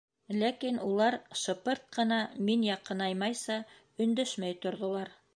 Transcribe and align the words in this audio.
—Ләкин 0.43 0.77
улар, 0.85 1.17
шыпырт 1.41 1.83
ҡына 1.97 2.17
мин 2.47 2.63
яҡынаймайса, 2.69 3.57
өндәшмәй 4.07 4.57
торҙолар. 4.65 5.13